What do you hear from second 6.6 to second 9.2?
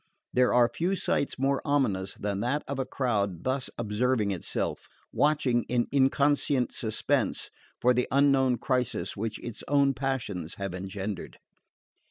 suspense for the unknown crisis